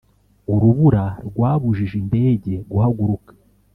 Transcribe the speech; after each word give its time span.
urubura 0.53 1.03
rwabujije 1.27 1.95
indege 2.03 2.51
guhaguruka. 2.71 3.31